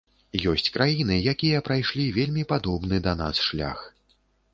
Ёсць 0.51 0.69
краіны, 0.77 1.17
якія 1.33 1.59
прайшлі 1.67 2.05
вельмі 2.15 2.45
падобны 2.53 3.01
да 3.09 3.13
нас 3.21 3.43
шлях. 3.49 3.79